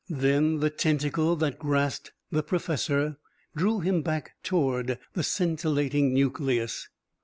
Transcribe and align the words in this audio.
Then 0.09 0.61
the 0.61 0.71
tentacle 0.71 1.35
that 1.35 1.59
grasped 1.59 2.11
the 2.31 2.41
professor 2.41 3.17
drew 3.55 3.81
him 3.81 4.01
back 4.01 4.31
toward 4.41 4.97
the 5.13 5.21
scintillating 5.21 6.11
nucleus. 6.11 6.89